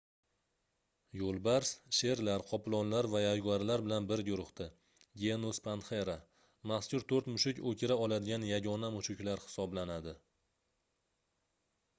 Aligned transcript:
yo'lbars 1.17 1.73
sherlar 1.97 2.43
qoplonlar 2.51 3.07
va 3.15 3.21
yaguarlar 3.23 3.83
bilan 3.89 4.07
bir 4.13 4.23
guruhda 4.31 4.67
genus 5.25 5.61
panthera. 5.69 6.17
mazkur 6.73 7.07
to'rt 7.13 7.31
mushuk 7.37 7.63
o'kira 7.75 7.99
oladigan 8.09 8.49
yagona 8.53 8.93
mushuklar 8.99 9.47
hisoblanadi 9.47 10.19